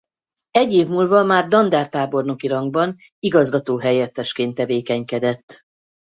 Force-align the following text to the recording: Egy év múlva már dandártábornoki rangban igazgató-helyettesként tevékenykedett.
Egy 0.51 0.73
év 0.73 0.87
múlva 0.87 1.23
már 1.23 1.47
dandártábornoki 1.47 2.47
rangban 2.47 2.95
igazgató-helyettesként 3.19 4.53
tevékenykedett. 4.55 5.59